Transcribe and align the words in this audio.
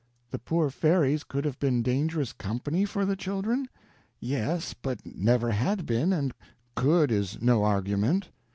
The 0.31 0.39
poor 0.39 0.71
fairies 0.71 1.23
could 1.23 1.45
have 1.45 1.59
been 1.59 1.83
dangerous 1.83 2.33
company 2.33 2.85
for 2.85 3.05
the 3.05 3.15
children? 3.15 3.67
Yes, 4.19 4.73
but 4.73 5.05
never 5.05 5.51
had 5.51 5.85
been; 5.85 6.11
and 6.11 6.33
could 6.73 7.11
is 7.11 7.39
no 7.39 7.63
argument. 7.63 8.31